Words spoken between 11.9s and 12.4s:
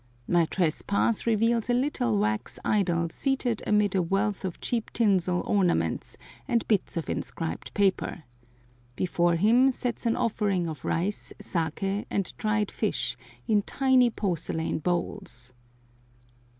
and